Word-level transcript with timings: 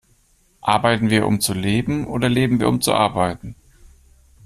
Arbeiten 0.63 1.11
wir, 1.11 1.27
um 1.27 1.41
zu 1.41 1.53
leben 1.53 2.07
oder 2.07 2.27
leben 2.27 2.59
wir, 2.59 2.67
um 2.69 2.81
zu 2.81 2.91
arbeiten? 2.95 3.53